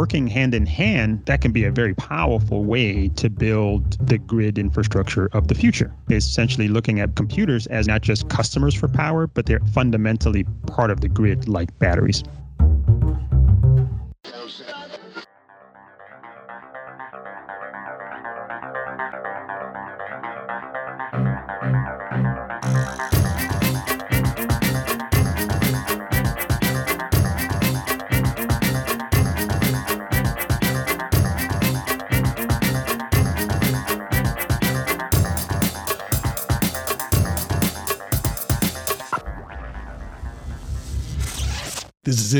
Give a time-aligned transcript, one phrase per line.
[0.00, 4.56] working hand in hand, that can be a very powerful way to build the grid
[4.56, 5.92] infrastructure of the future.
[6.08, 10.90] It's essentially looking at computers as not just customers for power, but they're fundamentally part
[10.90, 12.24] of the grid like batteries.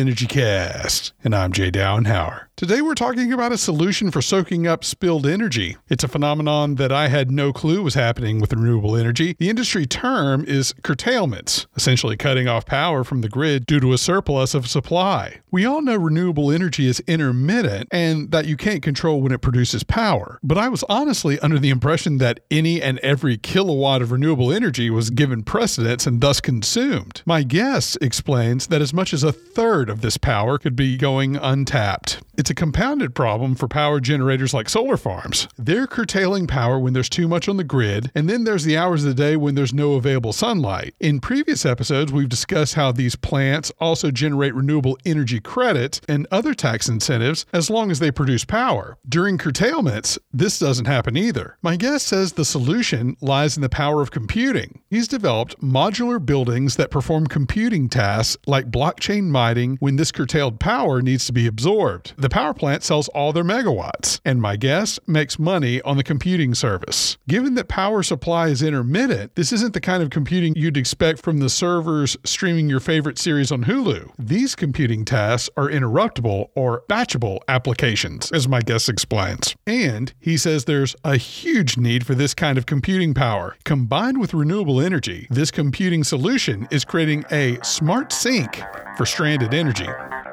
[0.08, 2.46] Is Energy Cast, and I'm Jay Downhauer.
[2.56, 5.78] Today we're talking about a solution for soaking up spilled energy.
[5.88, 9.34] It's a phenomenon that I had no clue was happening with renewable energy.
[9.38, 13.98] The industry term is curtailments, essentially cutting off power from the grid due to a
[13.98, 15.40] surplus of supply.
[15.50, 19.82] We all know renewable energy is intermittent and that you can't control when it produces
[19.82, 24.52] power, but I was honestly under the impression that any and every kilowatt of renewable
[24.52, 27.22] energy was given precedence and thus consumed.
[27.24, 31.36] My guest explains that as much as a third of this power could be going
[31.36, 32.20] untapped.
[32.36, 35.46] It's a compounded problem for power generators like solar farms.
[35.58, 39.04] They're curtailing power when there's too much on the grid, and then there's the hours
[39.04, 40.94] of the day when there's no available sunlight.
[41.00, 46.54] In previous episodes, we've discussed how these plants also generate renewable energy credits and other
[46.54, 48.96] tax incentives as long as they produce power.
[49.06, 51.58] During curtailments, this doesn't happen either.
[51.60, 54.80] My guest says the solution lies in the power of computing.
[54.88, 61.02] He's developed modular buildings that perform computing tasks like blockchain mining when this curtailed power
[61.02, 62.12] needs to be absorbed.
[62.16, 66.54] The power plant sells all their megawatts, and my guest makes money on the computing
[66.54, 67.18] service.
[67.26, 71.38] Given that power supply is intermittent, this isn't the kind of computing you'd expect from
[71.38, 74.12] the servers streaming your favorite series on Hulu.
[74.16, 79.56] These computing tasks are interruptible or batchable applications, as my guest explains.
[79.66, 83.56] And he says there's a huge need for this kind of computing power.
[83.64, 88.62] Combined with renewable energy, this computing solution is creating a smart sink
[88.96, 89.79] for stranded energy.
[89.80, 90.29] Technology.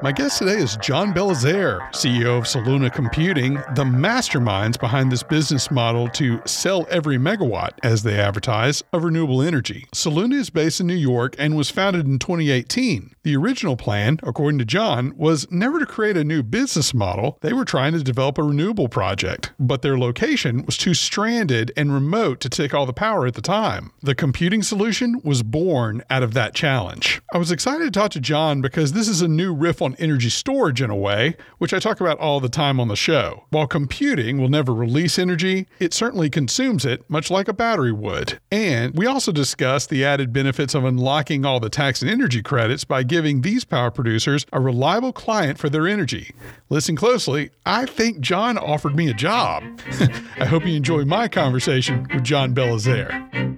[0.00, 5.72] My guest today is John Belizaire, CEO of Soluna Computing, the masterminds behind this business
[5.72, 9.88] model to sell every megawatt, as they advertise, of renewable energy.
[9.92, 13.12] Soluna is based in New York and was founded in 2018.
[13.24, 17.36] The original plan, according to John, was never to create a new business model.
[17.40, 21.92] They were trying to develop a renewable project, but their location was too stranded and
[21.92, 23.90] remote to take all the power at the time.
[24.00, 27.20] The computing solution was born out of that challenge.
[27.32, 30.28] I was excited to talk to John because this is a new riff on energy
[30.28, 33.44] storage in a way, which I talk about all the time on the show.
[33.50, 38.38] While computing will never release energy, it certainly consumes it, much like a battery would.
[38.50, 42.84] And we also discuss the added benefits of unlocking all the tax and energy credits
[42.84, 46.34] by giving these power producers a reliable client for their energy.
[46.68, 49.64] Listen closely, I think John offered me a job.
[50.38, 53.57] I hope you enjoy my conversation with John Belizaire.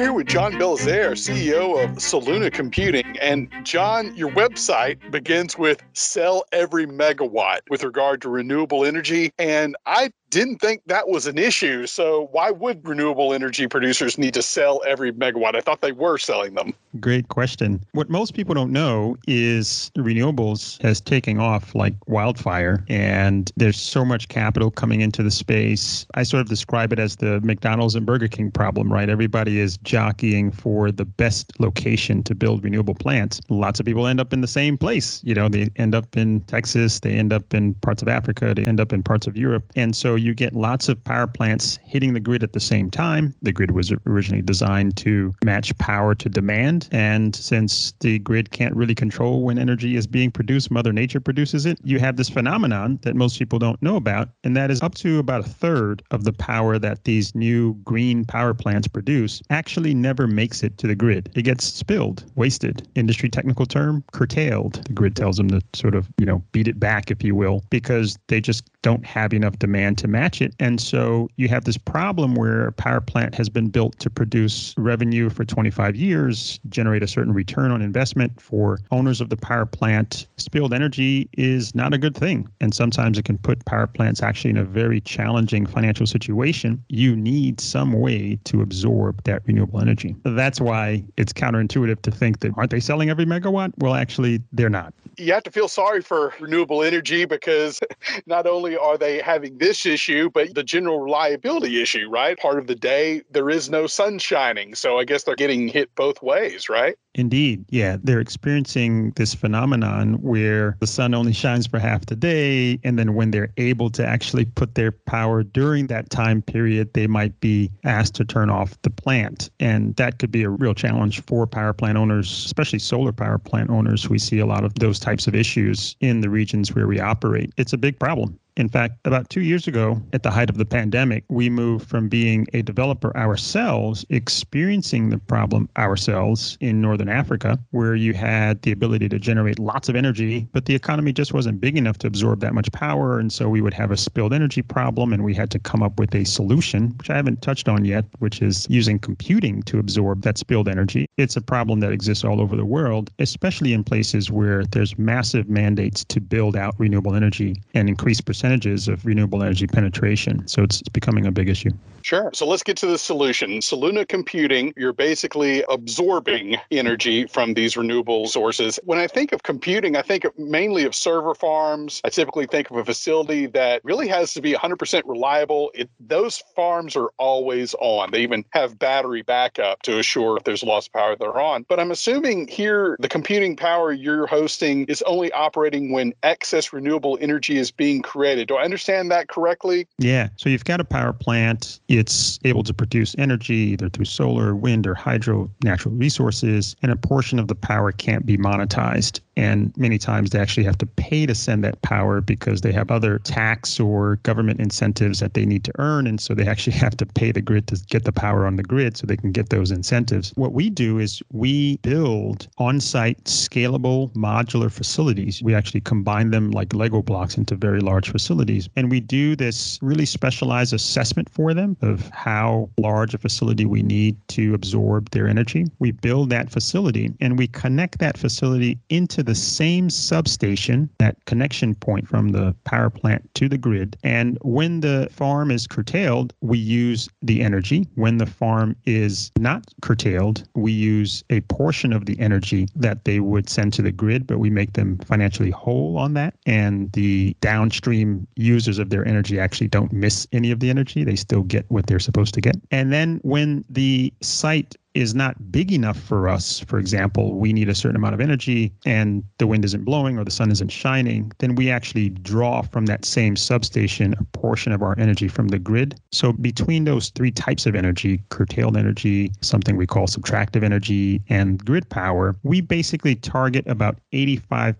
[0.00, 3.18] Here with John Belizaire, CEO of Soluna Computing.
[3.20, 9.30] And John, your website begins with sell every megawatt with regard to renewable energy.
[9.38, 11.86] And I didn't think that was an issue.
[11.86, 15.56] So why would renewable energy producers need to sell every megawatt?
[15.56, 16.72] I thought they were selling them.
[16.98, 17.84] Great question.
[17.92, 24.04] What most people don't know is renewables has taken off like wildfire and there's so
[24.04, 26.06] much capital coming into the space.
[26.14, 29.08] I sort of describe it as the McDonald's and Burger King problem, right?
[29.08, 33.40] Everybody is jockeying for the best location to build renewable plants.
[33.48, 35.22] Lots of people end up in the same place.
[35.24, 38.64] You know, they end up in Texas, they end up in parts of Africa, they
[38.64, 39.64] end up in parts of Europe.
[39.76, 43.34] And so you get lots of power plants hitting the grid at the same time.
[43.42, 46.88] The grid was originally designed to match power to demand.
[46.92, 51.66] And since the grid can't really control when energy is being produced, Mother Nature produces
[51.66, 54.28] it, you have this phenomenon that most people don't know about.
[54.44, 58.24] And that is up to about a third of the power that these new green
[58.24, 61.30] power plants produce actually never makes it to the grid.
[61.34, 62.86] It gets spilled, wasted.
[62.94, 64.84] Industry technical term, curtailed.
[64.84, 67.64] The grid tells them to sort of, you know, beat it back, if you will,
[67.70, 70.54] because they just don't have enough demand to match it.
[70.58, 74.74] And so you have this problem where a power plant has been built to produce
[74.76, 79.66] revenue for 25 years, generate a certain return on investment for owners of the power
[79.66, 80.26] plant.
[80.36, 82.48] Spilled energy is not a good thing.
[82.60, 86.82] And sometimes it can put power plants actually in a very challenging financial situation.
[86.88, 90.16] You need some way to absorb that renewable energy.
[90.24, 93.72] That's why it's counterintuitive to think that aren't they selling every megawatt?
[93.78, 94.92] Well, actually, they're not.
[95.16, 97.80] you have to feel sorry for renewable energy because
[98.26, 99.99] not only are they having this issue,
[100.32, 102.38] but the general reliability issue, right?
[102.38, 104.74] Part of the day, there is no sun shining.
[104.74, 106.96] So I guess they're getting hit both ways, right?
[107.14, 107.64] Indeed.
[107.70, 107.96] Yeah.
[108.02, 112.78] They're experiencing this phenomenon where the sun only shines for half the day.
[112.84, 117.08] And then when they're able to actually put their power during that time period, they
[117.08, 119.50] might be asked to turn off the plant.
[119.58, 123.70] And that could be a real challenge for power plant owners, especially solar power plant
[123.70, 124.08] owners.
[124.08, 127.52] We see a lot of those types of issues in the regions where we operate.
[127.56, 128.38] It's a big problem.
[128.56, 132.08] In fact, about two years ago, at the height of the pandemic, we moved from
[132.08, 138.72] being a developer ourselves, experiencing the problem ourselves in Northern Africa, where you had the
[138.72, 142.40] ability to generate lots of energy, but the economy just wasn't big enough to absorb
[142.40, 143.18] that much power.
[143.18, 145.98] And so we would have a spilled energy problem, and we had to come up
[145.98, 150.22] with a solution, which I haven't touched on yet, which is using computing to absorb
[150.22, 151.06] that spilled energy.
[151.16, 155.48] It's a problem that exists all over the world, especially in places where there's massive
[155.48, 160.46] mandates to build out renewable energy and increase percentages of renewable energy penetration.
[160.48, 161.70] So it's, it's becoming a big issue.
[162.02, 162.30] Sure.
[162.32, 163.58] So let's get to the solution.
[163.60, 166.89] Soluna computing, you're basically absorbing energy
[167.28, 168.78] from these renewable sources.
[168.84, 172.00] When I think of computing, I think mainly of server farms.
[172.04, 175.70] I typically think of a facility that really has to be 100% reliable.
[175.74, 178.10] It, those farms are always on.
[178.10, 181.64] They even have battery backup to assure if there's loss of power, they're on.
[181.68, 187.18] But I'm assuming here the computing power you're hosting is only operating when excess renewable
[187.20, 188.48] energy is being created.
[188.48, 189.86] Do I understand that correctly?
[189.98, 190.28] Yeah.
[190.36, 194.86] So you've got a power plant it's able to produce energy either through solar, wind,
[194.86, 199.20] or hydro natural resources, and a portion of the power can't be monetized.
[199.36, 202.90] And many times they actually have to pay to send that power because they have
[202.90, 206.06] other tax or government incentives that they need to earn.
[206.06, 208.62] And so they actually have to pay the grid to get the power on the
[208.62, 210.32] grid so they can get those incentives.
[210.36, 215.42] What we do is we build on site scalable modular facilities.
[215.42, 218.68] We actually combine them like Lego blocks into very large facilities.
[218.76, 223.82] And we do this really specialized assessment for them of how large a facility we
[223.82, 225.66] need to absorb their energy.
[225.78, 231.24] We build that facility and we connect that facility into the the same substation, that
[231.24, 233.96] connection point from the power plant to the grid.
[234.02, 237.86] And when the farm is curtailed, we use the energy.
[237.94, 243.20] When the farm is not curtailed, we use a portion of the energy that they
[243.20, 246.34] would send to the grid, but we make them financially whole on that.
[246.44, 251.04] And the downstream users of their energy actually don't miss any of the energy.
[251.04, 252.56] They still get what they're supposed to get.
[252.72, 257.68] And then when the site is not big enough for us, for example, we need
[257.68, 261.30] a certain amount of energy and the wind isn't blowing or the sun isn't shining,
[261.38, 265.58] then we actually draw from that same substation a portion of our energy from the
[265.58, 266.00] grid.
[266.10, 271.64] So between those three types of energy, curtailed energy, something we call subtractive energy, and
[271.64, 274.74] grid power, we basically target about 85%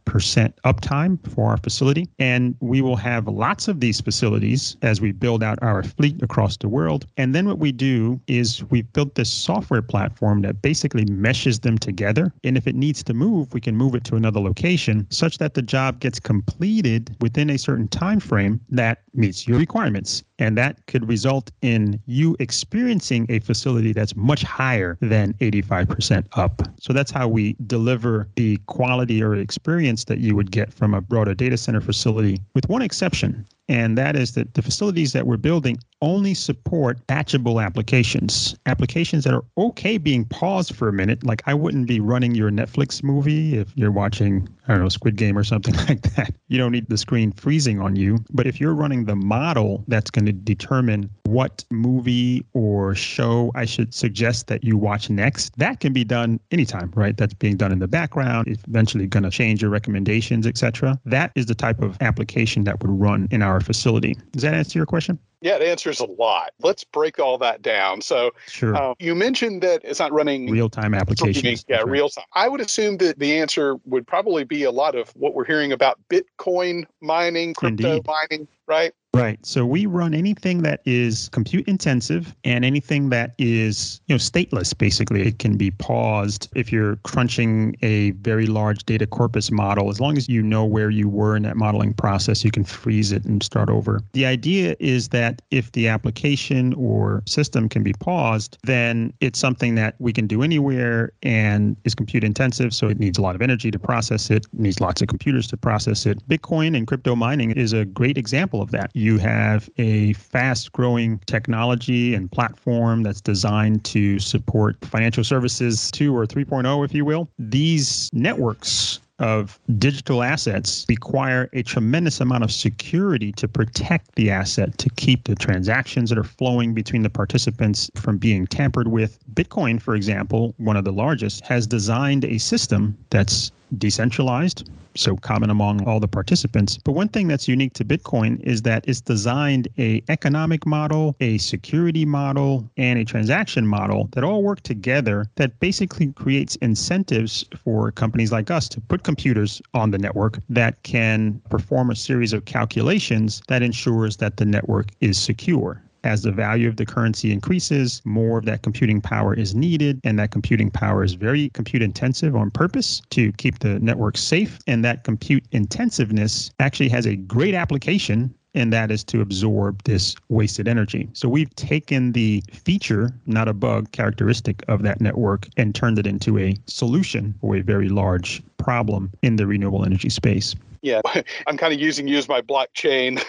[0.65, 2.09] uptime for our facility.
[2.19, 6.57] And we will have lots of these facilities as we build out our fleet across
[6.57, 7.07] the world.
[7.17, 11.61] And then what we do is we've built this software platform platform that basically meshes
[11.61, 12.33] them together.
[12.43, 15.53] And if it needs to move, we can move it to another location such that
[15.53, 20.23] the job gets completed within a certain time frame that meets your requirements.
[20.39, 26.63] And that could result in you experiencing a facility that's much higher than 85% up.
[26.81, 31.03] So that's how we deliver the quality or experience that you would get from a
[31.03, 35.37] broader data center facility, with one exception and that is that the facilities that we're
[35.37, 41.23] building only support batchable applications, applications that are okay being paused for a minute.
[41.25, 45.15] Like I wouldn't be running your Netflix movie if you're watching, I don't know, Squid
[45.15, 46.35] Game or something like that.
[46.49, 48.19] You don't need the screen freezing on you.
[48.31, 53.67] But if you're running the model that's going to determine what movie or show I
[53.67, 57.17] should suggest that you watch next, that can be done anytime, right?
[57.17, 58.49] That's being done in the background.
[58.49, 60.99] It's eventually going to change your recommendations, etc.
[61.05, 64.17] That is the type of application that would run in our facility.
[64.33, 65.19] Does that answer your question?
[65.41, 66.53] Yeah, it answers a lot.
[66.61, 68.03] Let's break all that down.
[68.03, 68.77] So, sure.
[68.77, 71.65] Uh, you mentioned that it's not running real time applications.
[71.69, 72.27] Yeah, real time.
[72.35, 75.73] I would assume that the answer would probably be a lot of what we're hearing
[75.73, 78.07] about Bitcoin mining, crypto Indeed.
[78.07, 78.93] mining, right?
[79.13, 79.45] Right.
[79.45, 84.77] So we run anything that is compute intensive and anything that is, you know, stateless
[84.77, 85.23] basically.
[85.23, 89.91] It can be paused if you're crunching a very large data corpus model.
[89.91, 93.11] As long as you know where you were in that modeling process, you can freeze
[93.11, 94.01] it and start over.
[94.13, 99.75] The idea is that if the application or system can be paused, then it's something
[99.75, 103.43] that we can do anywhere and is compute intensive, so it needs a lot of
[103.43, 106.27] energy to process it, needs lots of computers to process it.
[106.29, 111.19] Bitcoin and crypto mining is a great example of that you have a fast growing
[111.27, 117.29] technology and platform that's designed to support financial services 2 or 3.0, if you will.
[117.39, 124.77] These networks of digital assets require a tremendous amount of security to protect the asset,
[124.79, 129.19] to keep the transactions that are flowing between the participants from being tampered with.
[129.35, 135.51] Bitcoin, for example, one of the largest, has designed a system that's decentralized, so common
[135.51, 136.79] among all the participants.
[136.79, 141.39] But one thing that's unique to Bitcoin is that it's designed a economic model, a
[141.39, 147.93] security model, and a transaction model that all work together that basically creates incentives for
[147.93, 152.45] companies like us to put computers on the network that can perform a series of
[152.45, 158.03] calculations that ensures that the network is secure as the value of the currency increases,
[158.05, 160.01] more of that computing power is needed.
[160.05, 164.59] And that computing power is very compute intensive on purpose to keep the network safe.
[164.67, 170.17] And that compute intensiveness actually has a great application and that is to absorb this
[170.29, 171.09] wasted energy.
[171.13, 176.07] So we've taken the feature, not a bug, characteristic of that network and turned it
[176.07, 180.55] into a solution for a very large problem in the renewable energy space.
[180.83, 181.01] Yeah,
[181.47, 183.23] I'm kind of using you as my blockchain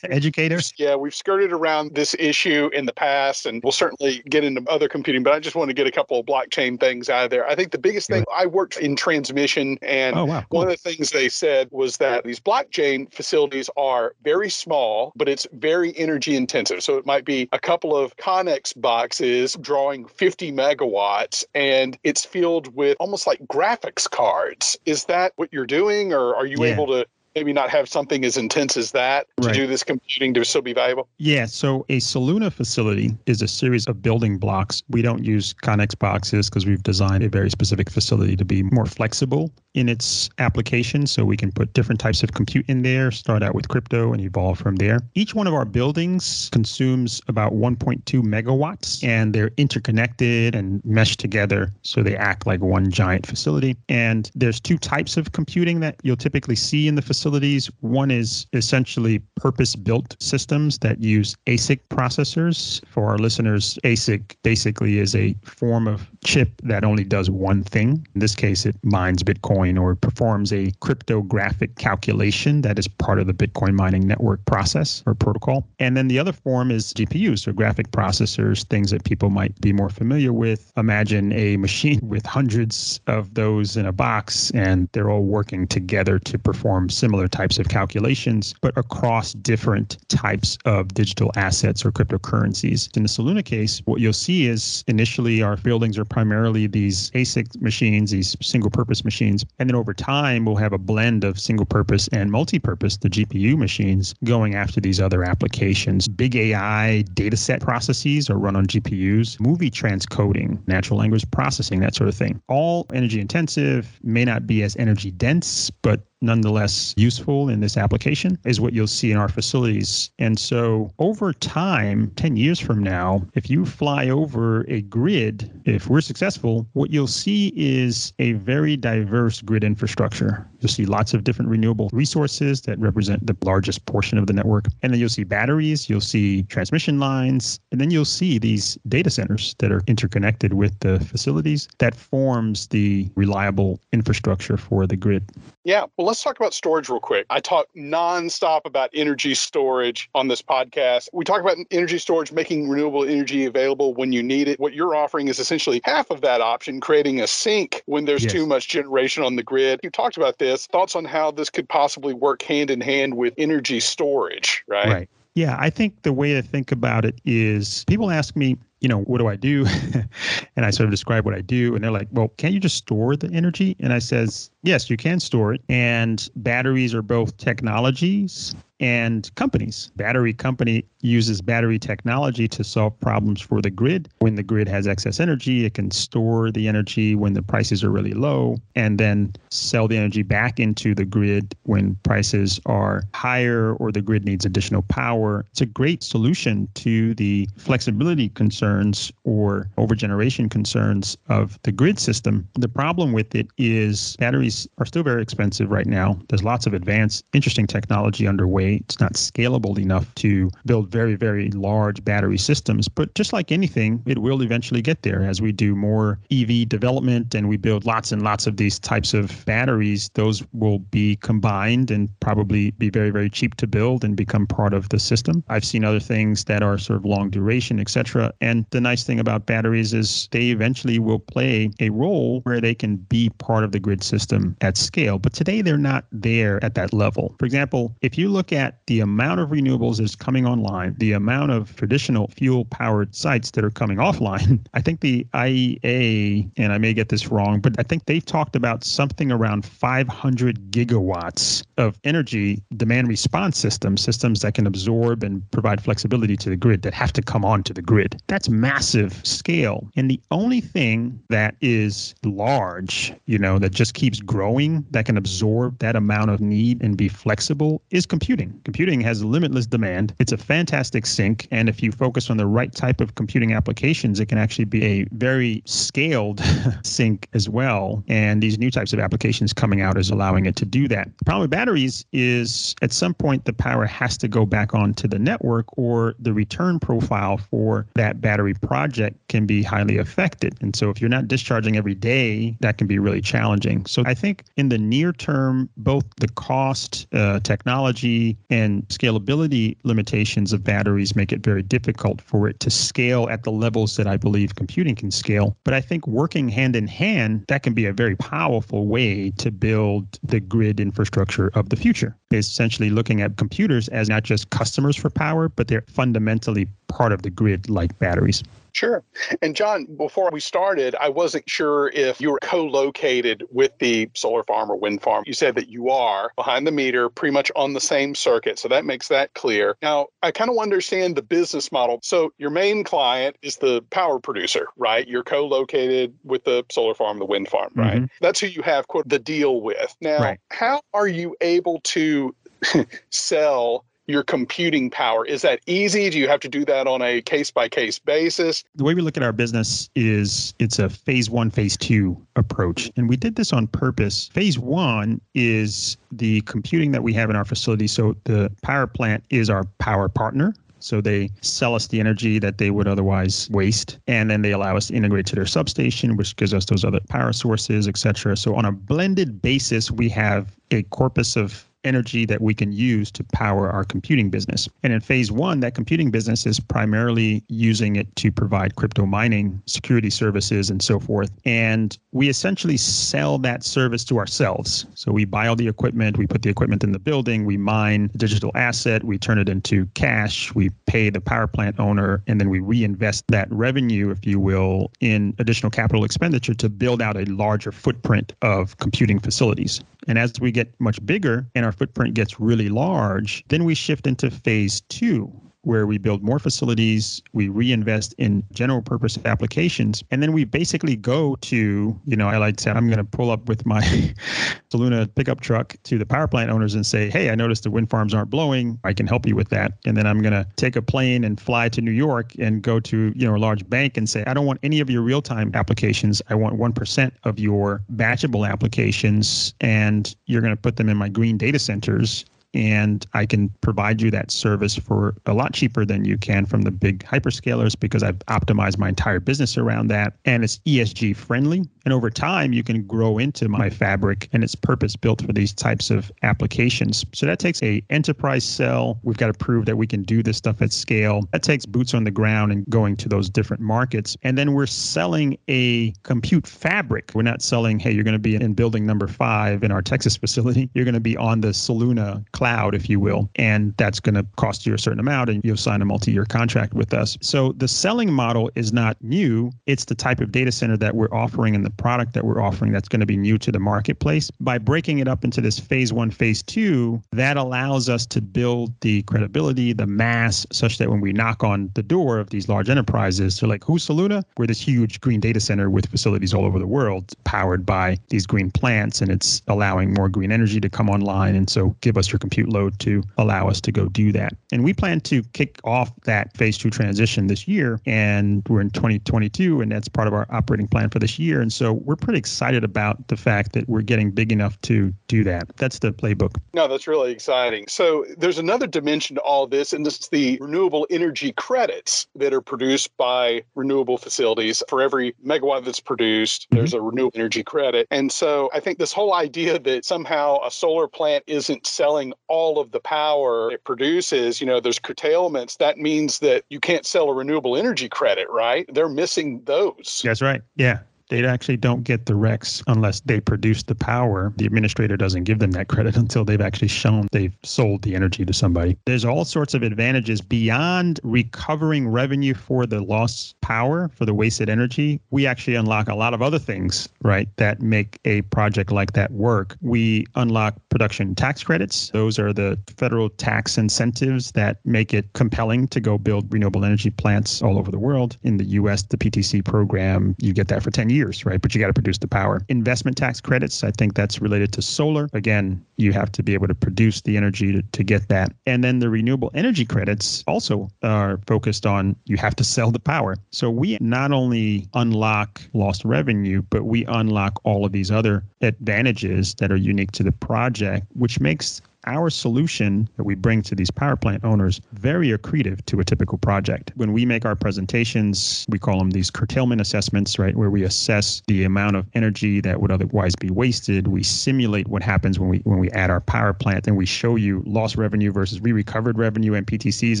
[0.04, 0.60] educator.
[0.78, 4.88] yeah, we've skirted around this issue in the past, and we'll certainly get into other
[4.88, 5.22] computing.
[5.22, 7.46] But I just want to get a couple of blockchain things out of there.
[7.46, 10.60] I think the biggest thing I worked in transmission, and oh, wow, cool.
[10.60, 15.28] one of the things they said was that these blockchain facilities are very small, but
[15.28, 16.82] it's very energy intensive.
[16.82, 22.74] So it might be a couple of Conex boxes drawing 50 megawatts, and it's filled
[22.74, 24.78] with almost like graphics cards.
[24.86, 26.72] Is that what you're doing, or are you yeah.
[26.72, 29.54] able to maybe not have something as intense as that to Right.
[29.54, 31.08] do this computing to still be valuable?
[31.18, 34.82] Yeah, so a Soluna facility is a series of building blocks.
[34.88, 38.86] We don't use Conex boxes because we've designed a very specific facility to be more
[38.86, 41.06] flexible in its application.
[41.06, 44.22] So we can put different types of compute in there, start out with crypto and
[44.22, 45.00] evolve from there.
[45.14, 51.72] Each one of our buildings consumes about 1.2 megawatts and they're interconnected and meshed together.
[51.82, 53.76] So they act like one giant facility.
[53.88, 57.70] And there's two types of computing that you'll typically see in the facilities.
[57.80, 62.86] One is essentially purpose built systems that use ASIC processors.
[62.86, 68.06] For our listeners, ASIC basically is a form of chip that only does one thing.
[68.14, 73.26] In this case, it mines Bitcoin or performs a cryptographic calculation that is part of
[73.26, 75.66] the Bitcoin mining network process or protocol.
[75.78, 79.72] And then the other form is GPUs or graphic processors, things that people might be
[79.72, 80.70] more familiar with.
[80.76, 86.18] Imagine a machine with hundreds of those in a box, and they're all working together
[86.18, 92.94] to perform similar types of calculations, but across different types of digital assets or cryptocurrencies.
[92.96, 97.60] In the Soluna case, what you'll see is initially our buildings are primarily these ASIC
[97.60, 99.44] machines, these single purpose machines.
[99.58, 103.08] And then over time, we'll have a blend of single purpose and multi purpose, the
[103.08, 106.08] GPU machines, going after these other applications.
[106.08, 111.94] Big AI data set processes are run on GPUs, movie transcoding, natural language processing, that
[111.94, 112.40] sort of thing.
[112.48, 118.38] All energy intensive, may not be as energy dense, but nonetheless useful in this application
[118.44, 120.10] is what you'll see in our facilities.
[120.18, 125.88] And so over time, 10 years from now, if you fly over a grid, if
[125.88, 130.48] we're successful, what you'll see is a very diverse grid infrastructure.
[130.64, 134.64] You'll see lots of different renewable resources that represent the largest portion of the network.
[134.82, 139.10] And then you'll see batteries, you'll see transmission lines, and then you'll see these data
[139.10, 145.30] centers that are interconnected with the facilities that forms the reliable infrastructure for the grid.
[145.64, 145.84] Yeah.
[145.98, 147.26] Well, let's talk about storage real quick.
[147.28, 151.10] I talk nonstop about energy storage on this podcast.
[151.12, 154.58] We talk about energy storage, making renewable energy available when you need it.
[154.58, 158.32] What you're offering is essentially half of that option, creating a sink when there's Yes.
[158.32, 159.80] too much generation on the grid.
[159.82, 160.53] You talked about this.
[160.56, 164.88] Thoughts on how this could possibly work hand in hand with energy storage, right?
[164.88, 165.10] Right.
[165.34, 169.00] Yeah, I think the way to think about it is people ask me, you know,
[169.02, 169.66] what do I do?
[170.56, 171.74] and I sort of describe what I do.
[171.74, 173.76] And they're like, well, can't you just store the energy?
[173.80, 175.62] And I says, yes, you can store it.
[175.68, 179.90] And batteries are both technologies and companies.
[179.96, 184.08] Battery company uses battery technology to solve problems for the grid.
[184.18, 187.90] When the grid has excess energy, it can store the energy when the prices are
[187.90, 193.74] really low and then sell the energy back into the grid when prices are higher
[193.74, 195.46] or the grid needs additional power.
[195.50, 198.28] It's a great solution to the flexibility
[198.74, 202.48] concerns or overgeneration concerns of the grid system.
[202.54, 206.18] The problem with it is batteries are still very expensive right now.
[206.28, 208.76] There's lots of advanced, interesting technology underway.
[208.76, 212.88] It's not scalable enough to build very, very large battery systems.
[212.88, 217.34] But just like anything, it will eventually get there as we do more EV development
[217.34, 220.10] and we build lots and lots of these types of batteries.
[220.14, 224.74] Those will be combined and probably be very, very cheap to build and become part
[224.74, 225.44] of the system.
[225.48, 228.32] I've seen other things that are sort of long duration, et cetera.
[228.40, 232.60] And And the nice thing about batteries is they eventually will play a role where
[232.60, 235.18] they can be part of the grid system at scale.
[235.18, 237.34] But today they're not there at that level.
[237.40, 241.50] For example, if you look at the amount of renewables that's coming online, the amount
[241.50, 246.78] of traditional fuel powered sites that are coming offline, I think the IEA, and I
[246.78, 251.98] may get this wrong, but I think they've talked about something around 500 gigawatts of
[252.04, 256.94] energy demand response systems, systems that can absorb and provide flexibility to the grid that
[256.94, 258.22] have to come onto the grid.
[258.48, 259.88] Massive scale.
[259.96, 265.16] And the only thing that is large, you know, that just keeps growing, that can
[265.16, 268.60] absorb that amount of need and be flexible is computing.
[268.64, 270.14] Computing has limitless demand.
[270.18, 271.48] It's a fantastic sink.
[271.50, 274.84] And if you focus on the right type of computing applications, it can actually be
[274.84, 276.42] a very scaled
[276.82, 278.04] sink as well.
[278.08, 281.08] And these new types of applications coming out is allowing it to do that.
[281.18, 285.08] The problem with batteries is at some point the power has to go back onto
[285.08, 288.33] the network or the return profile for that battery
[288.74, 290.56] project can be highly affected.
[290.60, 293.86] And so if you're not discharging every day, that can be really challenging.
[293.86, 300.52] So I think in the near term, both the cost, uh, technology, and scalability limitations
[300.52, 304.16] of batteries make it very difficult for it to scale at the levels that I
[304.16, 305.56] believe computing can scale.
[305.64, 309.50] But I think working hand in hand, that can be a very powerful way to
[309.50, 312.16] build the grid infrastructure of the future.
[312.30, 317.12] It's essentially looking at computers as not just customers for power, but they're fundamentally part
[317.12, 318.42] of the grid like batteries.
[318.72, 319.04] Sure.
[319.40, 324.10] And John, before we started, I wasn't sure if you were co located with the
[324.14, 325.22] solar farm or wind farm.
[325.28, 328.58] You said that you are behind the meter, pretty much on the same circuit.
[328.58, 329.76] So that makes that clear.
[329.80, 332.00] Now, I kind of understand the business model.
[332.02, 335.06] So your main client is the power producer, right?
[335.06, 337.98] You're co located with the solar farm, the wind farm, right?
[337.98, 338.06] Mm-hmm.
[338.20, 339.94] That's who you have, quote, the deal with.
[340.00, 340.40] Now, right.
[340.50, 342.34] how are you able to
[343.10, 345.24] sell your computing power.
[345.24, 346.10] Is that easy?
[346.10, 348.64] Do you have to do that on a case by case basis?
[348.74, 352.90] The way we look at our business is it's a phase one, phase two approach.
[352.96, 354.28] And we did this on purpose.
[354.28, 357.86] Phase one is the computing that we have in our facility.
[357.86, 360.54] So the power plant is our power partner.
[360.80, 364.76] So they sell us the energy that they would otherwise waste, and then they allow
[364.76, 368.36] us to integrate to their substation, which gives us those other power sources, et cetera.
[368.36, 373.10] So on a blended basis, we have a corpus of energy that we can use
[373.12, 374.68] to power our computing business.
[374.82, 379.62] And in phase one, that computing business is primarily using it to provide crypto mining,
[379.66, 381.30] security services, and so forth.
[381.44, 384.86] And we essentially sell that service to ourselves.
[384.94, 388.10] So we buy all the equipment, we put the equipment in the building, we mine
[388.12, 392.40] the digital asset, we turn it into cash, we pay the power plant owner, and
[392.40, 397.16] then we reinvest that revenue, if you will, in additional capital expenditure to build out
[397.16, 399.82] a larger footprint of computing facilities.
[400.06, 404.06] And as we get much bigger and our footprint gets really large, then we shift
[404.06, 405.32] into phase two,
[405.66, 410.96] where we build more facilities, we reinvest in general purpose applications, and then we basically
[410.96, 413.80] go to, you know, I like to say, I'm going to pull up with my
[414.70, 417.90] Soluna pickup truck to the power plant owners and say, hey, I noticed the wind
[417.90, 418.78] farms aren't blowing.
[418.84, 419.72] I can help you with that.
[419.84, 422.80] And then I'm going to take a plane and fly to New York and go
[422.80, 425.22] to, you know, a large bank and say, I don't want any of your real
[425.22, 426.22] time applications.
[426.28, 431.08] I want 1% of your batchable applications, and you're going to put them in my
[431.08, 432.24] green data centers
[432.54, 436.62] and I can provide you that service for a lot cheaper than you can from
[436.62, 441.68] the big hyperscalers because I've optimized my entire business around that and it's ESG friendly.
[441.84, 445.52] And over time, you can grow into my fabric and it's purpose built for these
[445.52, 447.04] types of applications.
[447.12, 448.98] So that takes a enterprise sell.
[449.02, 451.28] We've got to prove that we can do this stuff at scale.
[451.32, 454.16] That takes boots on the ground and going to those different markets.
[454.22, 457.10] And then we're selling a compute fabric.
[457.14, 460.16] We're not selling, hey, you're going to be in building number five in our Texas
[460.16, 460.70] facility.
[460.74, 464.14] You're going to be on the Soluna cloud cloud, if you will, and that's going
[464.14, 467.16] to cost you a certain amount and you'll sign a multi-year contract with us.
[467.22, 469.50] So the selling model is not new.
[469.64, 472.70] It's the type of data center that we're offering and the product that we're offering
[472.70, 474.30] that's going to be new to the marketplace.
[474.40, 478.78] By breaking it up into this phase one, phase two, that allows us to build
[478.82, 482.68] the credibility, the mass, such that when we knock on the door of these large
[482.68, 484.22] enterprises, they're like, who's Soluna?
[484.36, 488.26] We're this huge green data center with facilities all over the world powered by these
[488.26, 491.34] green plants, and it's allowing more green energy to come online.
[491.34, 494.32] And so give us your computer compute load to allow us to go do that.
[494.50, 497.80] And we plan to kick off that phase two transition this year.
[497.86, 501.40] And we're in 2022, and that's part of our operating plan for this year.
[501.40, 505.22] And so we're pretty excited about the fact that we're getting big enough to do
[505.24, 505.56] that.
[505.58, 506.36] That's the playbook.
[506.54, 507.66] No, that's really exciting.
[507.68, 512.34] So there's another dimension to all this, and this is the renewable energy credits that
[512.34, 514.60] are produced by renewable facilities.
[514.68, 516.56] For every megawatt that's produced, mm-hmm.
[516.56, 517.86] there's a renewable energy credit.
[517.92, 522.58] And so I think this whole idea that somehow a solar plant isn't selling all
[522.58, 525.56] of the power it produces, you know, there's curtailments.
[525.56, 528.68] That means that you can't sell a renewable energy credit, right?
[528.72, 530.00] They're missing those.
[530.04, 530.42] That's right.
[530.56, 530.80] Yeah.
[531.14, 534.32] They actually don't get the RECs unless they produce the power.
[534.36, 538.24] The administrator doesn't give them that credit until they've actually shown they've sold the energy
[538.24, 538.76] to somebody.
[538.84, 544.48] There's all sorts of advantages beyond recovering revenue for the lost power, for the wasted
[544.48, 545.00] energy.
[545.12, 549.12] We actually unlock a lot of other things, right, that make a project like that
[549.12, 549.56] work.
[549.60, 551.90] We unlock production tax credits.
[551.90, 556.90] Those are the federal tax incentives that make it compelling to go build renewable energy
[556.90, 558.16] plants all over the world.
[558.24, 561.40] In the US, the PTC program, you get that for 10 years, right?
[561.40, 562.40] But you got to produce the power.
[562.48, 565.08] Investment tax credits, I think that's related to solar.
[565.12, 568.32] Again, you have to be able to produce the energy to, to get that.
[568.46, 572.78] And then the renewable energy credits also are focused on you have to sell the
[572.78, 573.16] power.
[573.30, 579.34] So we not only unlock lost revenue, but we unlock all of these other advantages
[579.34, 583.70] that are unique to the project, which makes our solution that we bring to these
[583.70, 586.72] power plant owners very accretive to a typical project.
[586.76, 591.22] When we make our presentations, we call them these curtailment assessments, right, where we assess
[591.26, 593.88] the amount of energy that would otherwise be wasted.
[593.88, 597.16] We simulate what happens when we when we add our power plant, and we show
[597.16, 600.00] you lost revenue versus re-recovered revenue and PTCs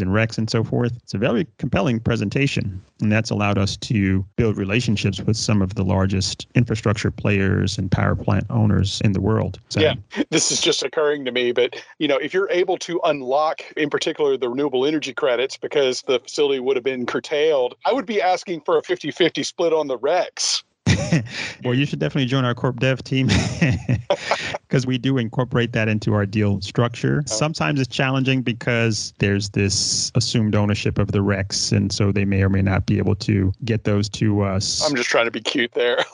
[0.00, 0.92] and RECs and so forth.
[1.02, 5.74] It's a very compelling presentation, and that's allowed us to build relationships with some of
[5.74, 9.58] the largest infrastructure players and power plant owners in the world.
[9.68, 9.94] So, yeah,
[10.30, 13.90] this is just occurring to me, but you know, if you're able to unlock, in
[13.90, 18.20] particular, the renewable energy credits because the facility would have been curtailed, I would be
[18.20, 20.62] asking for a 50 50 split on the RECs.
[21.64, 23.28] well, you should definitely join our corp dev team
[24.68, 27.22] because we do incorporate that into our deal structure.
[27.24, 27.30] Oh.
[27.30, 32.42] Sometimes it's challenging because there's this assumed ownership of the RECs, and so they may
[32.42, 34.82] or may not be able to get those to us.
[34.86, 36.04] I'm just trying to be cute there.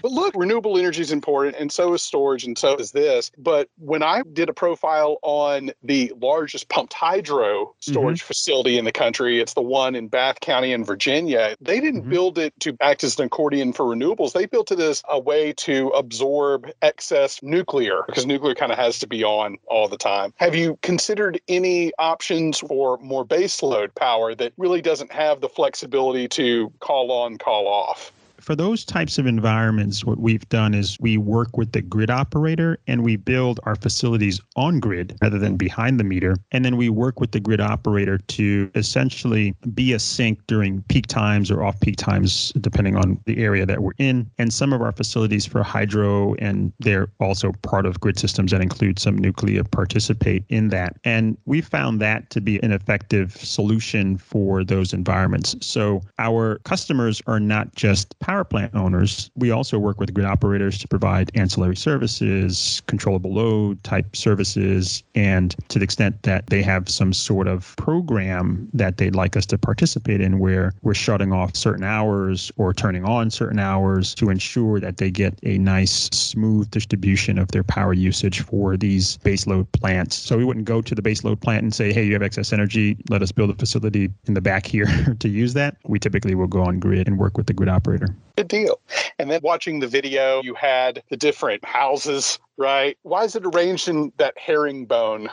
[0.00, 3.30] but look, renewable energy is important, and so is storage, and so is this.
[3.38, 8.26] But when I did a profile on the largest pumped hydro storage mm-hmm.
[8.26, 11.56] facility in the country, it's the one in Bath County in Virginia.
[11.60, 12.10] They didn't mm-hmm.
[12.10, 14.32] build it to act as an accordion for renewables.
[14.32, 18.98] They built it as a way to absorb excess nuclear because nuclear kind of has
[19.00, 20.32] to be on all the time.
[20.36, 26.28] Have you considered any options for more baseload power that really doesn't have the flexibility
[26.28, 28.12] to call on, call off?
[28.42, 32.78] For those types of environments, what we've done is we work with the grid operator
[32.86, 36.36] and we build our facilities on grid rather than behind the meter.
[36.50, 41.06] And then we work with the grid operator to essentially be a sink during peak
[41.06, 44.28] times or off peak times, depending on the area that we're in.
[44.38, 48.60] And some of our facilities for hydro, and they're also part of grid systems that
[48.60, 50.96] include some nuclear, participate in that.
[51.04, 55.54] And we found that to be an effective solution for those environments.
[55.60, 60.24] So our customers are not just power power plant owners, we also work with grid
[60.24, 66.62] operators to provide ancillary services, controllable load type services, and to the extent that they
[66.62, 71.30] have some sort of program that they'd like us to participate in where we're shutting
[71.30, 76.08] off certain hours or turning on certain hours to ensure that they get a nice
[76.10, 80.16] smooth distribution of their power usage for these baseload plants.
[80.16, 82.96] So we wouldn't go to the baseload plant and say, hey, you have excess energy,
[83.10, 84.88] let us build a facility in the back here
[85.20, 85.76] to use that.
[85.84, 88.16] We typically will go on grid and work with the grid operator.
[88.36, 88.80] Good deal.
[89.18, 92.96] And then watching the video, you had the different houses, right?
[93.02, 95.28] Why is it arranged in that herringbone?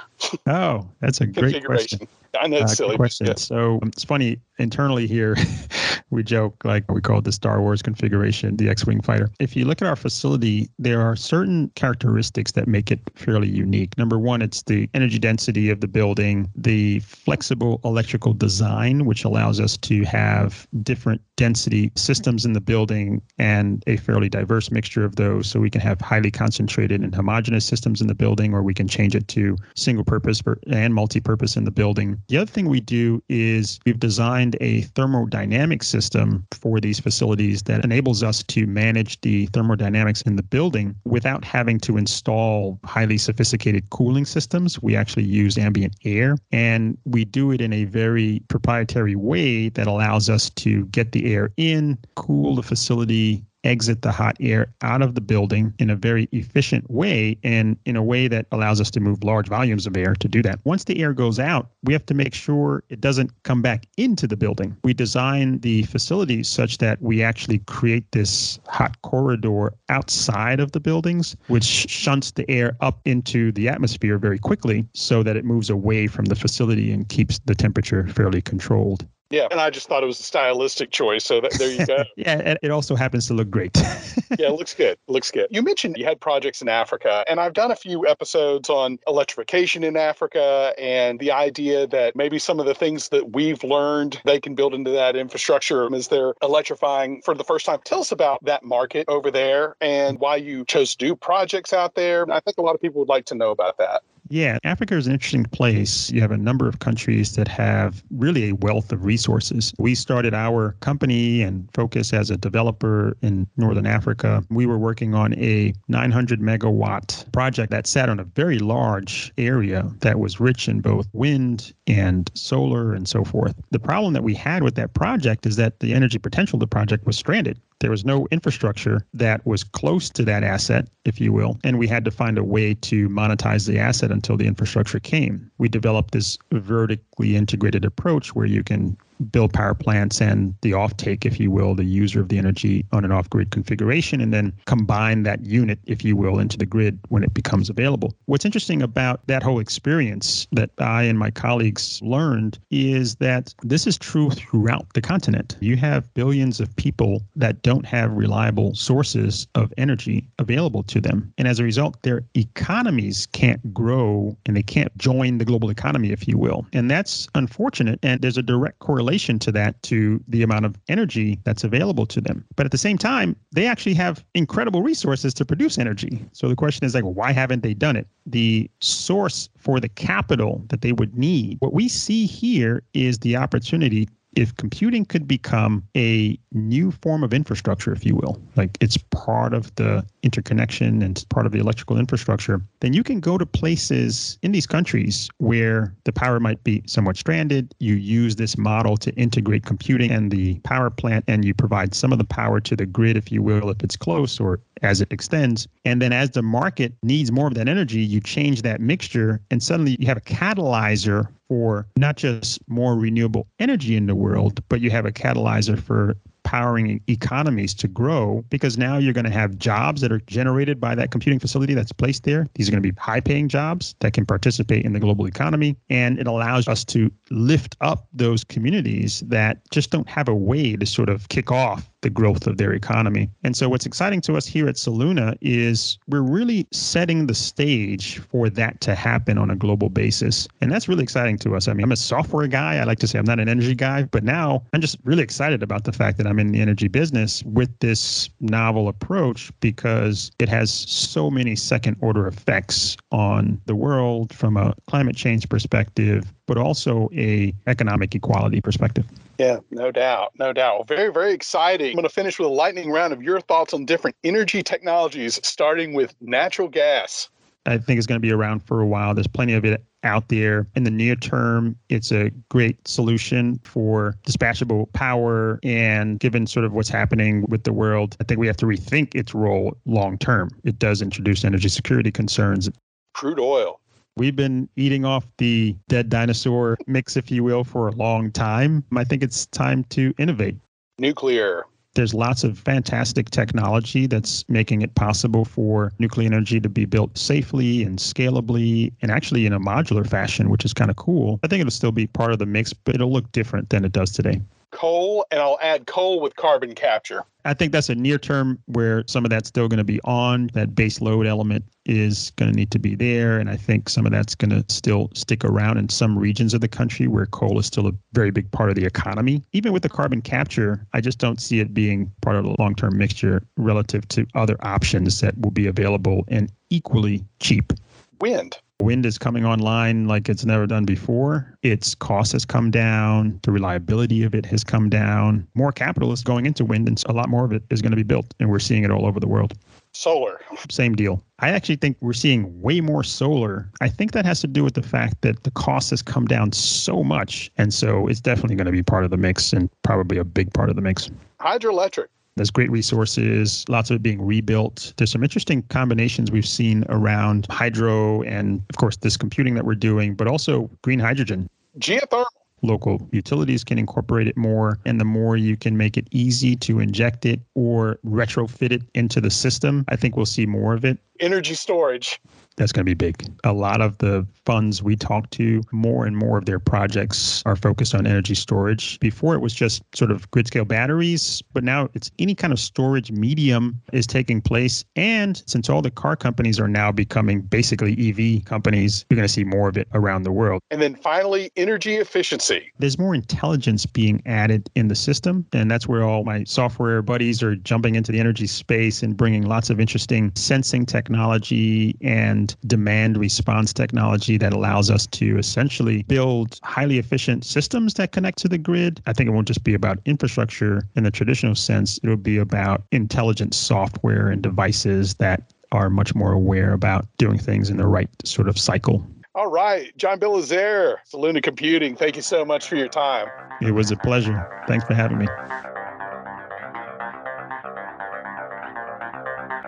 [0.48, 2.08] Oh, that's a great question.
[2.40, 2.96] I know it's uh, silly.
[2.96, 3.36] Question.
[3.38, 5.36] So um, it's funny internally here.
[6.12, 9.30] we joke like we call it the Star Wars configuration, the X-wing fighter.
[9.40, 13.98] If you look at our facility, there are certain characteristics that make it fairly unique.
[13.98, 19.60] Number one, it's the energy density of the building, the flexible electrical design, which allows
[19.60, 25.16] us to have different density systems in the building and a fairly diverse mixture of
[25.16, 25.50] those.
[25.50, 28.88] So we can have highly concentrated and homogeneous systems in the building, or we can
[28.88, 32.19] change it to single purpose and multi purpose in the building.
[32.28, 37.84] The other thing we do is we've designed a thermodynamic system for these facilities that
[37.84, 43.90] enables us to manage the thermodynamics in the building without having to install highly sophisticated
[43.90, 44.82] cooling systems.
[44.82, 49.88] We actually use ambient air and we do it in a very proprietary way that
[49.88, 55.02] allows us to get the air in, cool the facility, exit the hot air out
[55.02, 58.90] of the building in a very efficient way and in a way that allows us
[58.92, 60.60] to move large volumes of air to do that.
[60.64, 64.28] Once the air goes out, we have to make sure it doesn't come back into
[64.28, 64.76] the building.
[64.84, 70.80] We design the facilities such that we actually create this hot corridor outside of the
[70.80, 75.70] buildings, which shunts the air up into the atmosphere very quickly so that it moves
[75.70, 79.06] away from the facility and keeps the temperature fairly controlled.
[79.30, 81.24] Yeah, and I just thought it was a stylistic choice.
[81.24, 82.04] So that, there you go.
[82.18, 83.78] yeah, and it also happens to look great.
[84.40, 84.94] yeah, it looks good.
[84.94, 85.48] It looks good.
[85.52, 89.84] You mentioned you had projects in Africa, and I've done a few episodes on electrification
[89.84, 94.40] in Africa and the idea that maybe some of the things that we've learned they
[94.40, 97.80] can build into that infrastructure as they're electrifying for the first time.
[97.86, 101.94] Tell us about that market over there and why you chose to do projects out
[101.94, 102.30] there.
[102.32, 104.02] I think a lot of people would like to know about that.
[104.30, 106.12] Yeah, Africa is an interesting place.
[106.12, 109.74] You have a number of countries that have really a wealth of resources.
[109.80, 114.44] We started our company and focus as a developer in Northern Africa.
[114.52, 119.90] We were working on a 900 megawatt project that sat on a very large area
[120.02, 123.56] that was rich in both wind and solar and so forth.
[123.72, 126.68] The problem that we had with that project is that the energy potential of the
[126.68, 127.60] project was stranded.
[127.80, 131.88] There was no infrastructure that was close to that asset, if you will, and we
[131.88, 135.50] had to find a way to monetize the asset until the infrastructure came.
[135.58, 138.98] We developed this vertically integrated approach where you can
[139.32, 143.04] build power plants and the offtake, if you will, the user of the energy on
[143.04, 147.00] an off grid configuration, and then combine that unit, if you will, into the grid
[147.10, 148.16] when it becomes available.
[148.26, 153.86] What's interesting about that whole experience that I and my colleagues learned is that this
[153.86, 155.58] is true throughout the continent.
[155.60, 161.34] You have billions of people that don't have reliable sources of energy available to them.
[161.38, 166.12] And as a result, their economies can't grow and they can't join the global economy,
[166.12, 166.66] if you will.
[166.74, 168.00] And that's unfortunate.
[168.04, 172.06] And there's a direct correlation relation to that to the amount of energy that's available
[172.06, 172.46] to them.
[172.56, 176.24] But at the same time, they actually have incredible resources to produce energy.
[176.32, 178.08] So the question is like, why haven't they done it?
[178.28, 183.36] The source for the capital that they would need, what we see here is the
[183.36, 188.98] opportunity if computing could become a new form of infrastructure, if you will, like it's
[188.98, 193.46] part of the interconnection and part of the electrical infrastructure, then you can go to
[193.46, 197.74] places in these countries where the power might be somewhat stranded.
[197.80, 202.12] You use this model to integrate computing and the power plant, and you provide some
[202.12, 205.12] of the power to the grid, if you will, if it's close or as it
[205.12, 205.68] extends.
[205.86, 209.62] And then as the market needs more of that energy, you change that mixture, and
[209.62, 214.82] suddenly you have a catalyzer for not just more renewable energy in the world, but
[214.82, 219.58] you have a catalyzer for powering economies to grow because now you're going to have
[219.58, 222.48] jobs that are generated by that computing facility that's placed there.
[222.56, 225.76] These are going to be high paying jobs that can participate in the global economy.
[225.90, 230.76] And it allows us to lift up those communities that just don't have a way
[230.76, 233.30] to sort of kick off the growth of their economy.
[233.44, 238.20] And so, what's exciting to us here at Soluna is we're really setting the stage
[238.20, 240.48] for that to happen on a global basis.
[240.62, 241.68] And that's really exciting to us.
[241.68, 242.78] I mean, I'm a software guy.
[242.78, 245.64] I like to say I'm not an energy guy, but now I'm just really excited
[245.64, 250.50] about the fact that I'm in the energy business with this novel approach because it
[250.50, 256.58] has so many second order effects on the world from a climate change perspective, but
[256.58, 259.06] also a economic equality perspective.
[259.40, 260.34] Yeah, no doubt.
[260.38, 260.90] No doubt.
[260.90, 261.92] Very, very exciting.
[261.92, 265.40] I'm going to finish with a lightning round of your thoughts on different energy technologies,
[265.48, 267.30] starting with natural gas.
[267.66, 269.14] I think it's going to be around for a while.
[269.14, 270.68] There's plenty of it out there.
[270.76, 275.60] In the near term, it's a great solution for dispatchable power.
[275.64, 279.16] And given sort of what's happening with the world, I think we have to rethink
[279.16, 280.50] its role long term.
[280.66, 282.70] It does introduce energy security concerns.
[283.14, 283.80] Crude oil.
[284.20, 288.84] We've been eating off the dead dinosaur mix, if you will, for a long time.
[288.94, 290.58] I think it's time to innovate.
[290.98, 291.66] Nuclear.
[291.96, 297.18] There's lots of fantastic technology that's making it possible for nuclear energy to be built
[297.18, 301.40] safely and scalably and actually in a modular fashion, which is kind of cool.
[301.44, 303.94] I think it'll still be part of the mix, but it'll look different than it
[303.94, 307.24] does today coal, and I'll add coal with carbon capture.
[307.46, 310.50] I think that's a near term where some of that's still going to be on.
[310.54, 313.40] That base load element is going to need to be there.
[313.40, 316.62] And I think some of that's going to still stick around in some regions of
[316.62, 319.42] the country where coal is still a very big part of the economy.
[319.54, 322.76] Even with the carbon capture, I just don't see it being part of the long
[322.76, 327.74] term mixture relative to other options that will be available and equally cheap.
[328.20, 328.60] Wind.
[328.82, 331.54] Wind is coming online like it's never done before.
[331.64, 333.38] Its cost has come down.
[333.44, 335.46] The reliability of it has come down.
[335.54, 337.98] More capital is going into wind, and a lot more of it is going to
[337.98, 338.34] be built.
[338.40, 339.54] And we're seeing it all over the world.
[339.94, 340.40] Solar.
[340.70, 341.22] Same deal.
[341.40, 343.70] I actually think we're seeing way more solar.
[343.82, 346.54] I think that has to do with the fact that the cost has come down
[346.54, 347.52] so much.
[347.58, 350.54] And so it's definitely going to be part of the mix and probably a big
[350.54, 351.10] part of the mix.
[351.42, 352.08] Hydroelectric.
[352.40, 354.94] There's great resources, lots of it being rebuilt.
[354.96, 359.76] There's some interesting combinations we've seen around hydro and, of course, this computing that we're
[359.76, 361.50] doing, but also green hydrogen.
[361.80, 362.24] Geothermal.
[362.62, 366.80] local utilities can incorporate it more, and the more you can make it easy to
[366.80, 370.98] inject it or retrofit it into the system, I think we'll see more of it.
[371.20, 372.20] Energy storage
[372.60, 373.26] that's going to be big.
[373.46, 377.56] A lot of the funds we talk to, more and more of their projects are
[377.56, 379.00] focused on energy storage.
[379.00, 382.60] Before it was just sort of grid scale batteries, but now it's any kind of
[382.60, 384.84] storage medium is taking place.
[384.98, 389.34] And since all the car companies are now becoming basically EV companies, you're going to
[389.34, 390.62] see more of it around the world.
[390.70, 392.72] And then finally, energy efficiency.
[392.78, 395.46] There's more intelligence being added in the system.
[395.54, 399.44] And that's where all my software buddies are jumping into the energy space and bringing
[399.44, 406.60] lots of interesting sensing technology and demand response technology that allows us to essentially build
[406.64, 409.02] highly efficient systems that connect to the grid.
[409.06, 412.84] I think it won't just be about infrastructure in the traditional sense, it'll be about
[412.92, 418.10] intelligent software and devices that are much more aware about doing things in the right
[418.26, 419.06] sort of cycle.
[419.36, 419.96] All right.
[419.98, 423.28] John Belizaire, Soluna Computing, thank you so much for your time.
[423.62, 424.64] It was a pleasure.
[424.68, 425.28] Thanks for having me.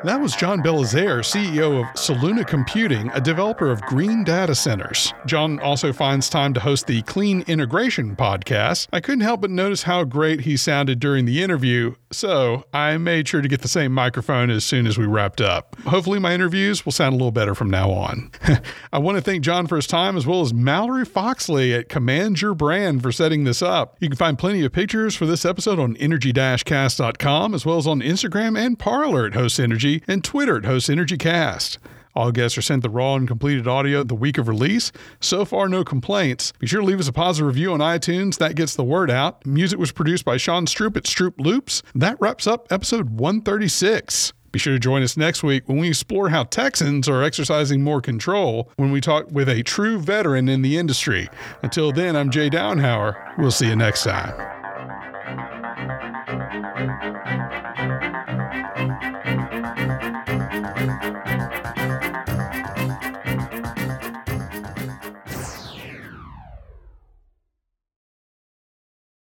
[0.03, 5.13] That was John Belizaire, CEO of Soluna Computing, a developer of green data centers.
[5.27, 8.87] John also finds time to host the Clean Integration podcast.
[8.91, 13.27] I couldn't help but notice how great he sounded during the interview, so I made
[13.27, 15.75] sure to get the same microphone as soon as we wrapped up.
[15.81, 18.31] Hopefully, my interviews will sound a little better from now on.
[18.93, 22.41] I want to thank John for his time as well as Mallory Foxley at Command
[22.41, 23.97] Your Brand for setting this up.
[23.99, 28.01] You can find plenty of pictures for this episode on energy-cast.com as well as on
[28.01, 31.77] Instagram and Parler at Host Energy and Twitter at Host Energy Cast.
[32.15, 34.91] All guests are sent the raw and completed audio the week of release.
[35.19, 36.53] So far, no complaints.
[36.59, 38.37] Be sure to leave us a positive review on iTunes.
[38.37, 39.45] That gets the word out.
[39.45, 41.83] Music was produced by Sean Stroop at Stroop Loops.
[41.95, 44.33] That wraps up episode 136.
[44.51, 48.01] Be sure to join us next week when we explore how Texans are exercising more
[48.01, 51.29] control when we talk with a true veteran in the industry.
[51.63, 53.37] Until then, I'm Jay Downhauer.
[53.37, 54.33] We'll see you next time.